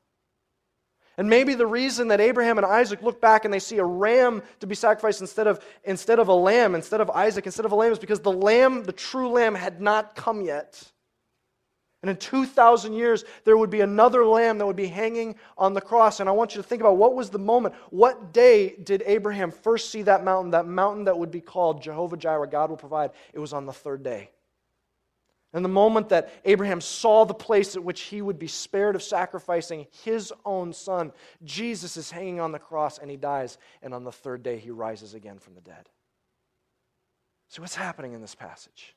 [1.16, 4.42] And maybe the reason that Abraham and Isaac look back and they see a ram
[4.58, 7.76] to be sacrificed instead of, instead of a lamb, instead of Isaac, instead of a
[7.76, 10.90] lamb, is because the lamb, the true lamb, had not come yet.
[12.08, 15.80] And in 2,000 years, there would be another lamb that would be hanging on the
[15.82, 16.20] cross.
[16.20, 17.74] And I want you to think about what was the moment?
[17.90, 22.16] What day did Abraham first see that mountain, that mountain that would be called Jehovah
[22.16, 23.10] Jireh, God will provide?
[23.34, 24.30] It was on the third day.
[25.52, 29.02] And the moment that Abraham saw the place at which he would be spared of
[29.02, 31.12] sacrificing his own son,
[31.44, 33.58] Jesus is hanging on the cross and he dies.
[33.82, 35.90] And on the third day, he rises again from the dead.
[37.48, 38.94] So, what's happening in this passage?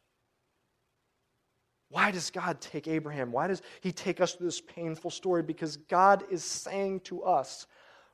[1.91, 3.34] Why does God take Abraham?
[3.34, 5.43] Why does he take us through this painful story?
[5.43, 7.67] Because God is saying to us,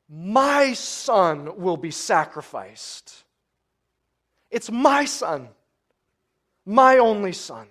[0.10, 3.24] My son will be sacrificed.
[4.50, 5.50] It's my son,
[6.66, 7.68] my only son.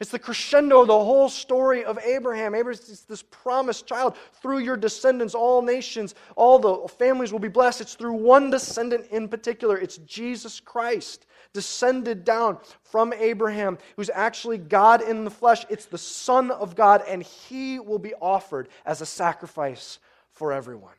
[0.00, 2.54] It's the crescendo the whole story of Abraham.
[2.54, 4.18] Abraham is this promised child.
[4.42, 7.80] Through your descendants, all nations, all the families will be blessed.
[7.80, 9.78] It's through one descendant in particular.
[9.78, 15.64] It's Jesus Christ descended down from Abraham, who's actually God in the flesh.
[15.70, 19.98] It's the Son of God, and he will be offered as a sacrifice
[20.32, 20.92] for everyone.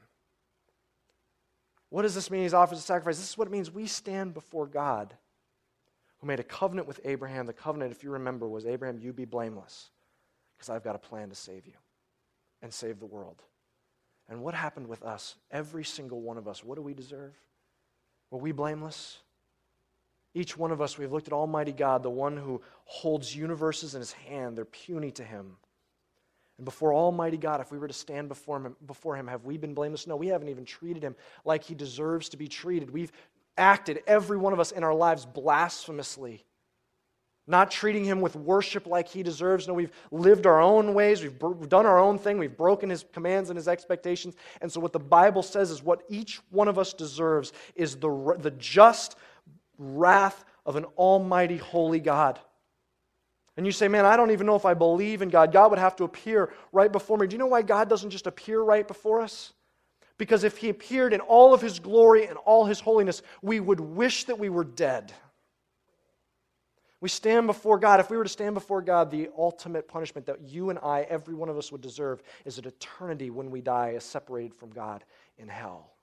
[1.89, 2.41] What does this mean?
[2.41, 3.17] He's offered as a sacrifice.
[3.17, 3.69] This is what it means.
[3.69, 5.13] We stand before God,
[6.19, 7.45] who made a covenant with Abraham.
[7.45, 9.89] The covenant, if you remember, was Abraham, you be blameless,
[10.57, 11.73] because I've got a plan to save you
[12.61, 13.43] and save the world.
[14.27, 15.35] And what happened with us?
[15.51, 17.35] Every single one of us, what do we deserve?
[18.31, 19.19] Were we blameless?
[20.35, 24.01] Each one of us, we've looked at Almighty God, the one who holds universes in
[24.01, 24.55] his hand.
[24.55, 25.55] They're puny to him.
[26.57, 29.57] And before Almighty God, if we were to stand before him, before him, have we
[29.57, 30.05] been blameless?
[30.05, 32.91] No, we haven't even treated him like he deserves to be treated.
[32.91, 33.11] We've
[33.57, 36.45] acted, every one of us in our lives, blasphemously
[37.47, 39.67] not treating him with worship like he deserves.
[39.67, 41.21] No, we've lived our own ways.
[41.21, 41.37] We've,
[41.69, 42.37] done our own thing.
[42.37, 44.35] We've broken his commands and his expectations.
[44.61, 48.37] And so, what the Bible says is what each one of us deserves is the,
[48.39, 49.15] the just
[49.77, 52.39] wrath of an almighty, holy God.
[53.57, 55.53] And you say, man, I don't even know if I believe in God.
[55.53, 57.27] God would have to appear right before me.
[57.27, 59.53] Do you know why God doesn't just appear right before us?
[60.17, 63.79] Because if he appeared in all of his glory and all his holiness, we would
[63.79, 65.13] wish that we were dead.
[67.01, 67.99] We stand before God.
[67.99, 71.35] If we were to stand before God, the ultimate punishment that you and I, every
[71.35, 75.03] one of us, would deserve is an eternity when we die as separated from God
[75.37, 75.94] in hell.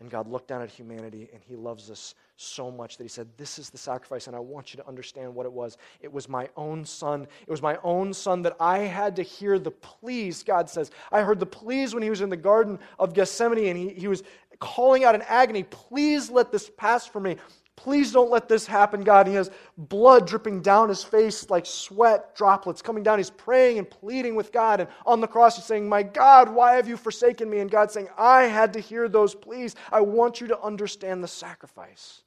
[0.00, 3.28] And God looked down at humanity and He loves us so much that He said,
[3.36, 5.76] This is the sacrifice, and I want you to understand what it was.
[6.00, 7.26] It was my own son.
[7.46, 10.92] It was my own son that I had to hear the pleas, God says.
[11.10, 14.08] I heard the pleas when He was in the Garden of Gethsemane and He, he
[14.08, 14.22] was
[14.60, 17.36] calling out in agony, Please let this pass from me.
[17.78, 19.28] Please don't let this happen, God.
[19.28, 23.20] He has blood dripping down his face like sweat droplets coming down.
[23.20, 24.80] He's praying and pleading with God.
[24.80, 27.60] And on the cross, he's saying, My God, why have you forsaken me?
[27.60, 29.76] And God's saying, I had to hear those pleas.
[29.92, 32.22] I want you to understand the sacrifice.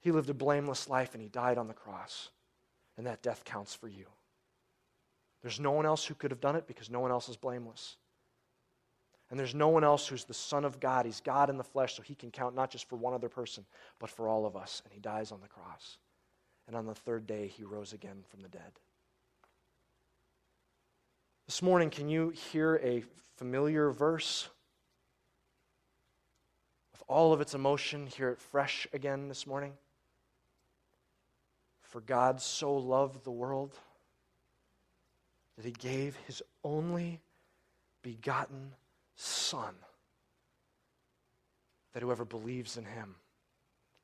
[0.00, 2.28] He lived a blameless life and he died on the cross.
[2.98, 4.04] And that death counts for you.
[5.40, 7.96] There's no one else who could have done it because no one else is blameless.
[9.30, 11.04] And there's no one else who's the Son of God.
[11.04, 13.64] He's God in the flesh, so he can count not just for one other person,
[13.98, 14.80] but for all of us.
[14.84, 15.98] And he dies on the cross.
[16.66, 18.72] And on the third day, he rose again from the dead.
[21.46, 23.02] This morning, can you hear a
[23.36, 24.48] familiar verse?
[26.92, 29.72] With all of its emotion, hear it fresh again this morning?
[31.80, 33.74] For God so loved the world
[35.56, 37.20] that he gave his only
[38.02, 38.72] begotten
[39.20, 39.74] Son,
[41.92, 43.16] that whoever believes in him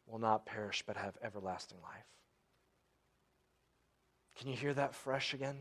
[0.08, 2.04] will not perish but have everlasting life.
[4.36, 5.56] Can you hear that fresh again?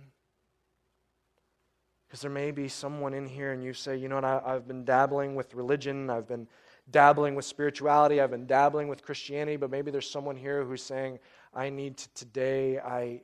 [2.07, 4.67] Because there may be someone in here and you say, you know what, I, I've
[4.67, 6.47] been dabbling with religion, I've been
[6.89, 11.19] dabbling with spirituality, I've been dabbling with Christianity, but maybe there's someone here who's saying,
[11.53, 13.21] I need to today, I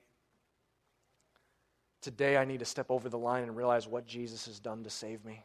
[2.03, 4.91] today I need to step over the line and realize what Jesus has done to
[4.91, 5.43] save me.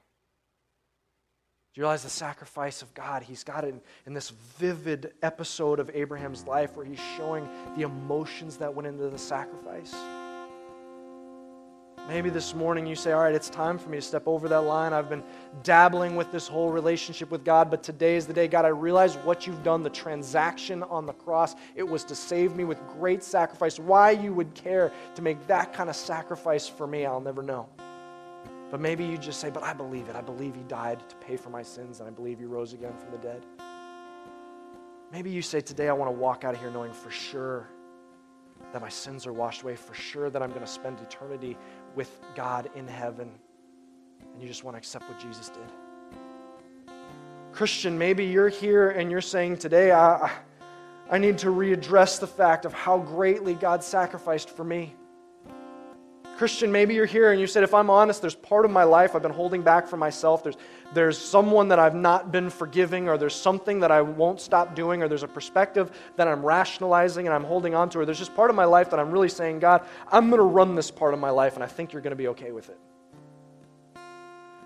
[1.74, 3.24] Do you realize the sacrifice of God?
[3.24, 7.82] He's got it in, in, this vivid episode of Abraham's life where he's showing the
[7.82, 9.92] emotions that went into the sacrifice.
[12.06, 14.60] Maybe this morning you say, All right, it's time for me to step over that
[14.60, 14.92] line.
[14.92, 15.24] I've been
[15.64, 18.46] dabbling with this whole relationship with God, but today is the day.
[18.46, 21.56] God, I realize what you've done, the transaction on the cross.
[21.74, 23.80] It was to save me with great sacrifice.
[23.80, 27.68] Why you would care to make that kind of sacrifice for me, I'll never know.
[28.70, 30.16] But maybe you just say, But I believe it.
[30.16, 32.96] I believe He died to pay for my sins, and I believe He rose again
[32.96, 33.44] from the dead.
[35.12, 37.68] Maybe you say, Today I want to walk out of here knowing for sure
[38.72, 41.56] that my sins are washed away, for sure that I'm going to spend eternity
[41.94, 43.30] with God in heaven.
[44.32, 46.92] And you just want to accept what Jesus did.
[47.52, 50.32] Christian, maybe you're here and you're saying, Today I,
[51.08, 54.96] I need to readdress the fact of how greatly God sacrificed for me.
[56.36, 59.14] Christian, maybe you're here and you said, if I'm honest, there's part of my life
[59.14, 60.42] I've been holding back for myself.
[60.42, 60.56] There's,
[60.92, 65.02] there's someone that I've not been forgiving, or there's something that I won't stop doing,
[65.02, 68.34] or there's a perspective that I'm rationalizing and I'm holding on to, or there's just
[68.34, 71.14] part of my life that I'm really saying, God, I'm going to run this part
[71.14, 72.78] of my life, and I think you're going to be okay with it.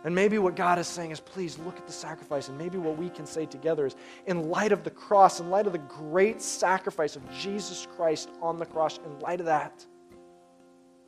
[0.05, 2.49] And maybe what God is saying is, please look at the sacrifice.
[2.49, 3.97] And maybe what we can say together is,
[4.27, 8.59] in light of the cross, in light of the great sacrifice of Jesus Christ on
[8.59, 9.85] the cross, in light of that,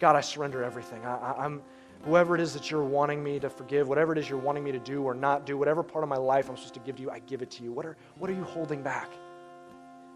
[0.00, 1.04] God, I surrender everything.
[1.04, 1.62] I, am
[2.04, 4.72] whoever it is that you're wanting me to forgive, whatever it is you're wanting me
[4.72, 7.02] to do or not do, whatever part of my life I'm supposed to give to
[7.02, 7.70] you, I give it to you.
[7.70, 9.10] What are, what are you holding back?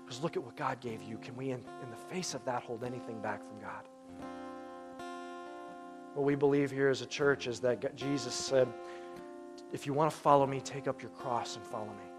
[0.04, 1.18] Because look at what God gave you.
[1.18, 3.84] Can we, in, in the face of that, hold anything back from God?
[6.14, 8.68] What we believe here as a church is that Jesus said,
[9.72, 12.13] if you want to follow me, take up your cross and follow me.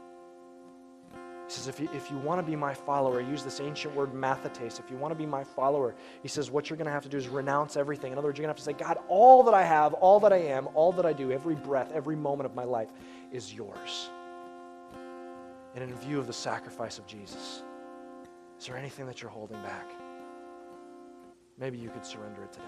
[1.47, 4.13] He says, if you, if you want to be my follower, use this ancient word
[4.13, 4.79] mathetes.
[4.79, 5.93] If you want to be my follower,
[6.23, 8.11] he says, what you're going to have to do is renounce everything.
[8.11, 10.19] In other words, you're going to have to say, God, all that I have, all
[10.21, 12.89] that I am, all that I do, every breath, every moment of my life
[13.31, 14.09] is yours.
[15.75, 17.61] And in view of the sacrifice of Jesus,
[18.57, 19.91] is there anything that you're holding back?
[21.59, 22.65] Maybe you could surrender it today.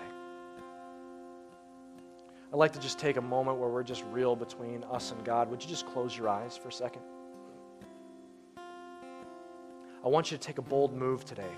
[2.53, 5.49] I'd like to just take a moment where we're just real between us and God.
[5.49, 7.01] Would you just close your eyes for a second?
[10.03, 11.51] I want you to take a bold move today.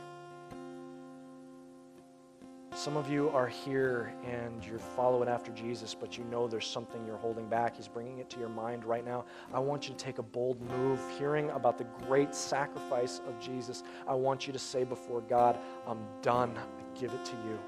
[2.74, 7.06] Some of you are here and you're following after Jesus, but you know there's something
[7.06, 7.76] you're holding back.
[7.76, 9.26] He's bringing it to your mind right now.
[9.54, 13.84] I want you to take a bold move, hearing about the great sacrifice of Jesus.
[14.08, 16.58] I want you to say before God, I'm done.
[16.58, 17.60] I give it to you.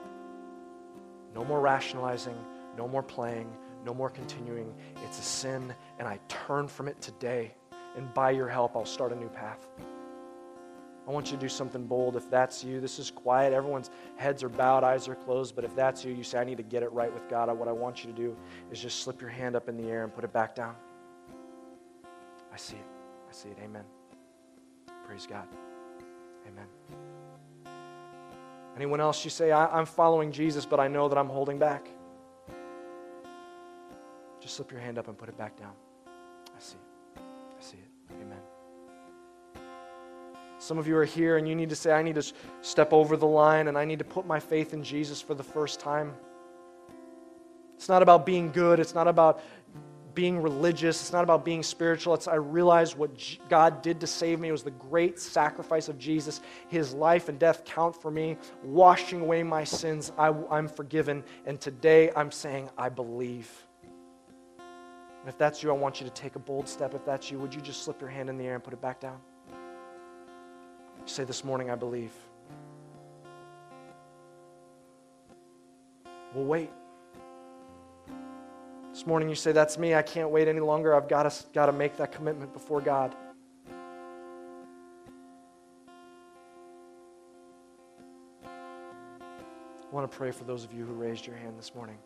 [1.36, 2.38] No more rationalizing,
[2.78, 3.52] no more playing,
[3.86, 4.74] no more continuing.
[5.04, 7.54] It's a sin, and I turn from it today.
[7.98, 9.68] And by your help, I'll start a new path.
[11.08, 12.16] I want you to do something bold.
[12.16, 13.54] If that's you, this is quiet.
[13.54, 15.56] Everyone's heads are bowed, eyes are closed.
[15.56, 17.56] But if that's you, you say, I need to get it right with God.
[17.58, 18.36] What I want you to do
[18.72, 20.76] is just slip your hand up in the air and put it back down.
[22.54, 22.86] I see it.
[23.28, 23.58] I see it.
[23.64, 23.84] Amen.
[25.06, 25.48] Praise God.
[26.48, 26.68] Amen.
[28.76, 31.88] Anyone else, you say, I, am following Jesus, but I know that I'm holding back.
[34.40, 35.74] Just slip your hand up and put it back down.
[40.62, 43.18] Some of you are here and you need to say, I need to step over
[43.18, 46.14] the line and I need to put my faith in Jesus for the first time.
[47.76, 48.80] It's not about being good.
[48.80, 49.42] It's not about
[50.14, 51.02] being religious.
[51.02, 52.14] It's not about being spiritual.
[52.14, 53.10] It's I realize what
[53.50, 54.52] God did to save me.
[54.52, 56.42] Was the great sacrifice of Jesus.
[56.68, 60.12] His life and death count for me, washing away my sins.
[60.16, 61.24] I, I'm forgiven.
[61.48, 63.50] And today I'm saying, I believe.
[64.60, 66.94] And if that's you, I want you to take a bold step.
[66.94, 68.82] If that's you, would you just slip your hand in the air and put it
[68.82, 69.18] back down?
[71.06, 72.12] Say this morning, I believe.
[76.34, 76.70] We'll wait.
[78.94, 79.96] This morning you say, That's me.
[79.96, 80.96] I can't wait any longer.
[80.96, 83.16] I've got to, got to make that commitment before God.
[88.46, 91.98] I want to pray for those of you who raised your hand this morning.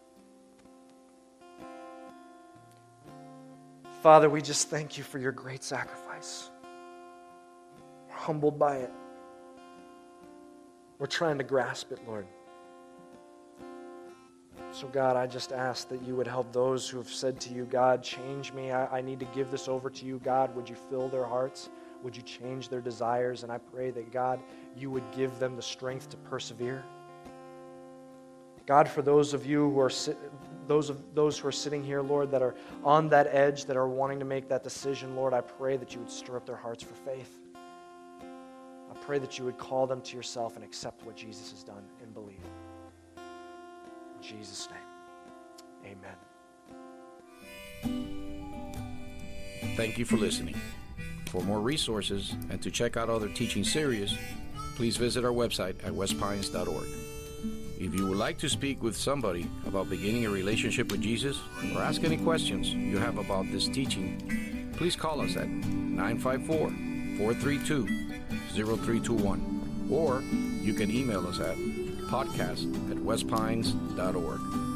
[4.02, 6.50] Father, we just thank you for your great sacrifice
[8.26, 8.92] humbled by it.
[10.98, 12.26] We're trying to grasp it, Lord.
[14.72, 17.66] So, God, I just ask that you would help those who have said to you,
[17.66, 18.72] God, change me.
[18.72, 20.20] I, I, need to give this over to you.
[20.24, 21.70] God, would you fill their hearts?
[22.02, 23.44] Would you change their desires?
[23.44, 24.40] And I pray that, God,
[24.76, 26.84] you would give them the strength to persevere.
[28.66, 29.92] God, for those of you who are
[30.68, 33.88] those of those who are sitting here, Lord, that are on that edge, that are
[33.88, 36.82] wanting to make that decision, Lord, I pray that you would stir up their hearts
[36.82, 37.45] for faith
[39.06, 42.12] pray that you would call them to yourself and accept what Jesus has done and
[42.14, 42.40] believe.
[43.18, 46.16] In Jesus' name, amen.
[49.76, 50.56] Thank you for listening.
[51.28, 54.18] For more resources and to check out other teaching series,
[54.76, 56.88] please visit our website at westpines.org.
[57.78, 61.40] If you would like to speak with somebody about beginning a relationship with Jesus
[61.76, 66.70] or ask any questions you have about this teaching, please call us at 954
[67.18, 68.05] 432
[68.56, 69.88] 0321.
[69.92, 70.22] Or
[70.62, 71.58] you can email us at
[72.08, 74.75] podcast at westpines.org.